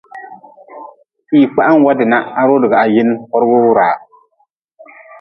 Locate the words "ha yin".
2.81-3.09